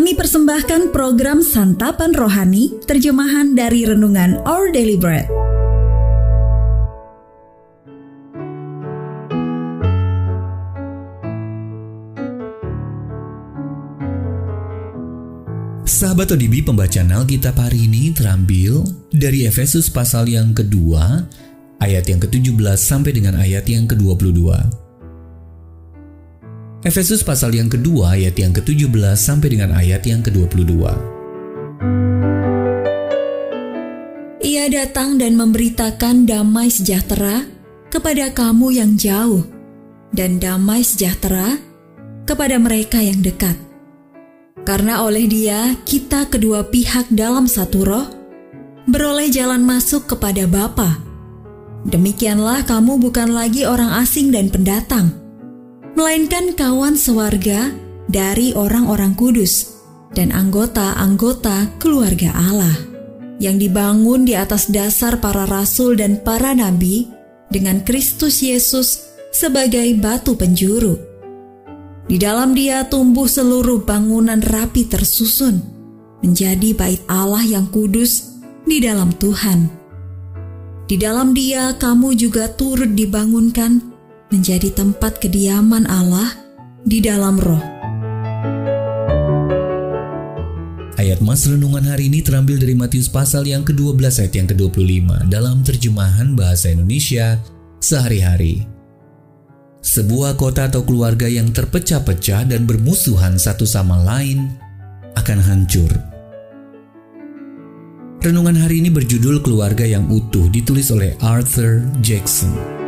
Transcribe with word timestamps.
Kami 0.00 0.16
persembahkan 0.16 0.96
program 0.96 1.44
Santapan 1.44 2.16
Rohani, 2.16 2.72
terjemahan 2.88 3.52
dari 3.52 3.84
Renungan 3.84 4.40
Our 4.48 4.72
Daily 4.72 4.96
Bread. 4.96 5.28
Sahabat 15.84 16.32
ODB 16.32 16.64
pembacaan 16.64 17.12
Alkitab 17.12 17.60
hari 17.60 17.84
ini 17.84 18.16
terambil 18.16 18.80
dari 19.12 19.44
Efesus 19.44 19.92
pasal 19.92 20.32
yang 20.32 20.56
kedua, 20.56 21.28
ayat 21.76 22.08
yang 22.08 22.24
ke-17 22.24 22.56
sampai 22.80 23.12
dengan 23.12 23.36
ayat 23.36 23.68
yang 23.68 23.84
ke-22. 23.84 24.48
Efesus 26.80 27.20
pasal 27.20 27.52
yang 27.52 27.68
kedua 27.68 28.16
ayat 28.16 28.40
yang 28.40 28.56
ke-17 28.56 29.12
sampai 29.12 29.52
dengan 29.52 29.76
ayat 29.76 30.00
yang 30.08 30.24
ke-22. 30.24 30.80
Ia 34.40 34.64
datang 34.72 35.20
dan 35.20 35.36
memberitakan 35.36 36.24
damai 36.24 36.72
sejahtera 36.72 37.44
kepada 37.92 38.32
kamu 38.32 38.80
yang 38.80 38.96
jauh 38.96 39.44
dan 40.16 40.40
damai 40.40 40.80
sejahtera 40.80 41.60
kepada 42.24 42.56
mereka 42.56 43.04
yang 43.04 43.20
dekat. 43.20 43.60
Karena 44.64 45.04
oleh 45.04 45.28
dia 45.28 45.76
kita 45.84 46.32
kedua 46.32 46.64
pihak 46.64 47.12
dalam 47.12 47.44
satu 47.44 47.84
roh 47.84 48.08
beroleh 48.88 49.28
jalan 49.28 49.60
masuk 49.60 50.16
kepada 50.16 50.48
Bapa. 50.48 50.96
Demikianlah 51.84 52.64
kamu 52.64 52.96
bukan 52.96 53.36
lagi 53.36 53.68
orang 53.68 54.00
asing 54.00 54.32
dan 54.32 54.48
pendatang, 54.48 55.19
melainkan 56.00 56.56
kawan 56.56 56.96
sewarga 56.96 57.76
dari 58.08 58.56
orang-orang 58.56 59.12
kudus 59.12 59.84
dan 60.16 60.32
anggota-anggota 60.32 61.76
keluarga 61.76 62.32
Allah 62.32 62.72
yang 63.36 63.60
dibangun 63.60 64.24
di 64.24 64.32
atas 64.32 64.72
dasar 64.72 65.20
para 65.20 65.44
rasul 65.44 66.00
dan 66.00 66.16
para 66.24 66.56
nabi 66.56 67.04
dengan 67.52 67.84
Kristus 67.84 68.40
Yesus 68.40 69.12
sebagai 69.28 69.92
batu 70.00 70.40
penjuru 70.40 70.96
di 72.08 72.16
dalam 72.16 72.56
dia 72.56 72.88
tumbuh 72.88 73.28
seluruh 73.28 73.84
bangunan 73.84 74.40
rapi 74.40 74.88
tersusun, 74.88 75.60
menjadi 76.24 76.74
bait 76.74 77.04
Allah 77.12 77.44
yang 77.44 77.68
kudus 77.68 78.40
di 78.64 78.80
dalam 78.80 79.12
Tuhan. 79.14 79.68
Di 80.88 80.96
dalam 80.98 81.36
dia 81.36 81.76
kamu 81.78 82.16
juga 82.18 82.50
turut 82.50 82.98
dibangunkan 82.98 83.89
menjadi 84.30 84.70
tempat 84.70 85.18
kediaman 85.18 85.90
Allah 85.90 86.38
di 86.86 87.02
dalam 87.02 87.34
roh. 87.36 87.58
Ayat 90.94 91.18
mas 91.18 91.42
renungan 91.50 91.82
hari 91.82 92.06
ini 92.06 92.22
terambil 92.22 92.62
dari 92.62 92.78
Matius 92.78 93.10
pasal 93.10 93.42
yang 93.42 93.66
ke-12 93.66 94.22
ayat 94.22 94.34
yang 94.36 94.46
ke-25 94.46 95.26
dalam 95.26 95.66
terjemahan 95.66 96.38
bahasa 96.38 96.70
Indonesia 96.70 97.42
sehari-hari. 97.82 98.68
Sebuah 99.80 100.38
kota 100.38 100.68
atau 100.70 100.84
keluarga 100.86 101.26
yang 101.26 101.50
terpecah-pecah 101.50 102.46
dan 102.46 102.68
bermusuhan 102.68 103.40
satu 103.40 103.66
sama 103.66 103.98
lain 103.98 104.54
akan 105.18 105.38
hancur. 105.40 105.90
Renungan 108.20 108.60
hari 108.60 108.84
ini 108.84 108.92
berjudul 108.92 109.40
Keluarga 109.40 109.88
yang 109.88 110.04
Utuh 110.12 110.52
ditulis 110.52 110.92
oleh 110.92 111.16
Arthur 111.24 111.80
Jackson. 112.04 112.79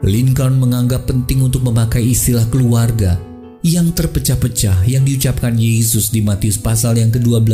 Lincoln 0.06 0.62
menganggap 0.62 1.10
penting 1.10 1.42
untuk 1.42 1.66
memakai 1.66 2.14
istilah 2.14 2.46
keluarga 2.46 3.18
yang 3.66 3.90
terpecah-pecah 3.90 4.86
yang 4.86 5.02
diucapkan 5.02 5.58
Yesus 5.58 6.14
di 6.14 6.22
Matius 6.22 6.62
pasal 6.62 6.98
yang 7.02 7.10
ke-12 7.10 7.50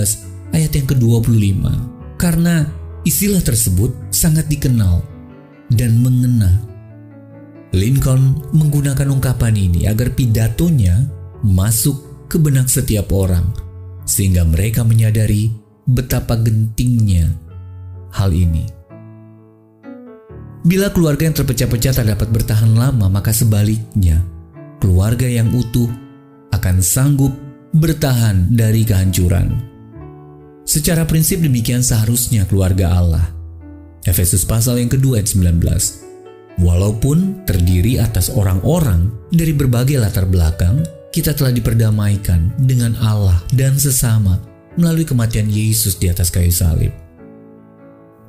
ayat 0.51 0.72
yang 0.75 0.88
ke-25 0.88 1.63
karena 2.19 2.68
istilah 3.07 3.39
tersebut 3.39 3.91
sangat 4.12 4.47
dikenal 4.51 5.00
dan 5.72 6.00
mengena. 6.03 6.59
Lincoln 7.72 8.44
menggunakan 8.51 9.07
ungkapan 9.12 9.56
ini 9.56 9.88
agar 9.88 10.12
pidatonya 10.12 11.07
masuk 11.44 12.28
ke 12.28 12.35
benak 12.35 12.68
setiap 12.68 13.12
orang 13.16 13.47
sehingga 14.07 14.47
mereka 14.47 14.88
menyadari 14.88 15.67
betapa 15.88 16.36
gentingnya 16.36 17.31
hal 18.12 18.36
ini. 18.36 18.68
Bila 20.68 20.92
keluarga 20.92 21.31
yang 21.31 21.38
terpecah-pecah 21.38 21.94
tak 21.96 22.08
dapat 22.12 22.28
bertahan 22.28 22.75
lama, 22.75 23.08
maka 23.08 23.31
sebaliknya, 23.31 24.20
keluarga 24.84 25.24
yang 25.24 25.48
utuh 25.56 25.88
akan 26.52 26.84
sanggup 26.84 27.31
bertahan 27.72 28.52
dari 28.52 28.84
kehancuran. 28.84 29.64
Secara 30.68 31.08
prinsip 31.08 31.40
demikian 31.40 31.80
seharusnya 31.80 32.44
keluarga 32.44 32.92
Allah. 32.92 33.31
Efesus 34.04 34.44
pasal 34.44 34.84
yang 34.84 34.92
kedua 34.92 35.24
ayat 35.24 35.31
19. 35.31 36.59
Walaupun 36.59 37.48
terdiri 37.48 38.04
atas 38.04 38.28
orang-orang 38.28 39.08
dari 39.31 39.56
berbagai 39.56 40.04
latar 40.04 40.28
belakang, 40.28 40.84
kita 41.16 41.31
telah 41.31 41.56
diperdamaikan 41.56 42.52
dengan 42.59 42.98
Allah 43.00 43.40
dan 43.56 43.80
sesama 43.80 44.36
melalui 44.78 45.04
kematian 45.04 45.50
Yesus 45.50 45.98
di 45.98 46.08
atas 46.08 46.30
kayu 46.30 46.54
salib. 46.54 46.94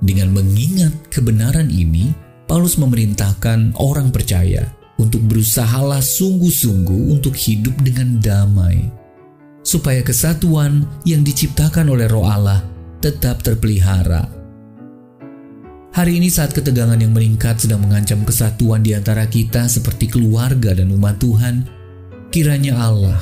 Dengan 0.03 0.33
mengingat 0.33 1.13
kebenaran 1.13 1.69
ini, 1.69 2.11
Paulus 2.49 2.81
memerintahkan 2.81 3.77
orang 3.77 4.09
percaya 4.09 4.65
untuk 4.97 5.23
berusahalah 5.29 6.01
sungguh-sungguh 6.01 7.13
untuk 7.13 7.37
hidup 7.37 7.77
dengan 7.85 8.19
damai 8.19 8.89
supaya 9.69 10.01
kesatuan 10.01 10.89
yang 11.05 11.21
diciptakan 11.21 11.93
oleh 11.93 12.09
Roh 12.09 12.25
Allah 12.25 12.65
tetap 13.05 13.45
terpelihara. 13.45 14.25
Hari 15.93 16.17
ini 16.17 16.33
saat 16.33 16.57
ketegangan 16.57 16.97
yang 16.97 17.13
meningkat 17.13 17.61
sedang 17.61 17.85
mengancam 17.85 18.25
kesatuan 18.25 18.81
di 18.81 18.97
antara 18.97 19.29
kita 19.29 19.69
seperti 19.69 20.09
keluarga 20.09 20.73
dan 20.73 20.89
umat 20.95 21.21
Tuhan, 21.21 21.69
kiranya 22.33 22.81
Allah 22.81 23.21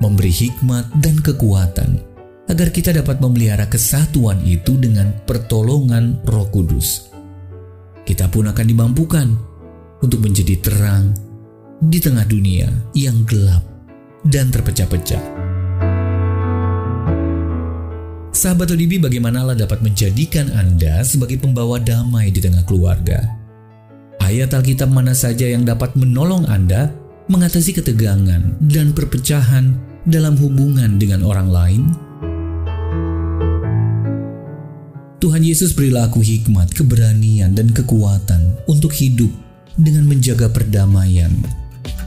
memberi 0.00 0.32
hikmat 0.32 0.96
dan 1.02 1.20
kekuatan 1.20 2.15
agar 2.46 2.70
kita 2.70 2.94
dapat 2.94 3.18
memelihara 3.18 3.66
kesatuan 3.66 4.38
itu 4.46 4.78
dengan 4.78 5.10
pertolongan 5.26 6.22
Roh 6.22 6.46
Kudus. 6.50 7.10
Kita 8.06 8.30
pun 8.30 8.46
akan 8.46 8.66
dimampukan 8.66 9.26
untuk 9.98 10.22
menjadi 10.22 10.54
terang 10.62 11.10
di 11.82 11.98
tengah 11.98 12.22
dunia 12.22 12.70
yang 12.94 13.26
gelap 13.26 13.66
dan 14.22 14.54
terpecah-pecah. 14.54 15.22
Sahabat 18.36 18.68
ODB, 18.68 19.00
bagaimana 19.00 19.42
Allah 19.42 19.66
dapat 19.66 19.80
menjadikan 19.80 20.52
Anda 20.52 21.02
sebagai 21.02 21.40
pembawa 21.40 21.80
damai 21.80 22.30
di 22.30 22.38
tengah 22.38 22.62
keluarga? 22.68 23.26
Ayat 24.20 24.52
Alkitab 24.52 24.92
mana 24.92 25.16
saja 25.16 25.48
yang 25.48 25.64
dapat 25.64 25.96
menolong 25.96 26.44
Anda 26.46 26.92
mengatasi 27.26 27.80
ketegangan 27.80 28.60
dan 28.70 28.92
perpecahan 28.92 29.74
dalam 30.04 30.36
hubungan 30.38 31.00
dengan 31.00 31.24
orang 31.24 31.48
lain? 31.48 32.05
Tuhan 35.26 35.42
Yesus 35.42 35.74
berilah 35.74 36.06
aku 36.06 36.22
hikmat, 36.22 36.70
keberanian, 36.70 37.50
dan 37.50 37.74
kekuatan 37.74 38.62
untuk 38.70 38.94
hidup 38.94 39.26
dengan 39.74 40.06
menjaga 40.06 40.46
perdamaian 40.46 41.34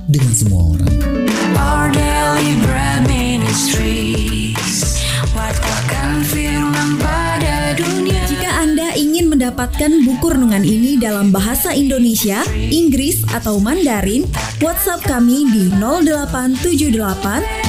dengan 0.07 0.31
semua 0.31 0.71
orang. 0.71 0.87
Our 1.59 1.91
daily 1.91 2.55
bread 2.63 3.11
ministries. 3.11 5.03
Jika 8.07 8.49
Anda 8.55 8.95
ingin 8.95 9.27
mendapatkan 9.27 9.91
buku 10.07 10.39
renungan 10.39 10.63
ini 10.63 10.95
dalam 10.95 11.35
bahasa 11.35 11.75
Indonesia, 11.75 12.47
Inggris, 12.55 13.19
atau 13.35 13.59
Mandarin, 13.59 14.23
WhatsApp 14.63 15.03
kami 15.03 15.43
di 15.51 15.67
0878 15.75 17.68